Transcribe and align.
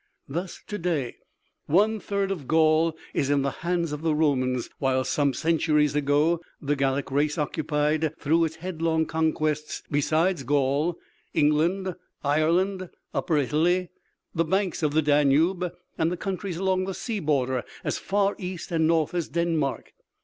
Thus, 0.27 0.59
to 0.65 0.79
day, 0.79 1.17
one 1.67 1.99
third 1.99 2.31
of 2.31 2.47
Gaul 2.47 2.97
is 3.13 3.29
in 3.29 3.43
the 3.43 3.51
hands 3.61 3.91
of 3.91 4.01
the 4.01 4.15
Romans, 4.15 4.67
while 4.79 5.03
some 5.03 5.31
centuries 5.31 5.93
ago 5.95 6.41
the 6.59 6.75
Gallic 6.75 7.11
race 7.11 7.37
occupied 7.37 8.11
through 8.17 8.45
its 8.45 8.55
headlong 8.55 9.05
conquests, 9.05 9.83
besides 9.91 10.41
Gaul, 10.41 10.97
England, 11.35 11.93
Ireland, 12.23 12.89
upper 13.13 13.37
Italy, 13.37 13.89
the 14.33 14.43
banks 14.43 14.81
of 14.81 14.93
the 14.93 15.03
Danube, 15.03 15.71
and 15.99 16.11
the 16.11 16.17
countries 16.17 16.57
along 16.57 16.85
the 16.85 16.95
sea 16.95 17.19
border 17.19 17.63
as 17.83 17.99
far 17.99 18.33
east 18.39 18.71
and 18.71 18.87
north 18.87 19.13
as 19.13 19.27
Denmark. 19.29 19.93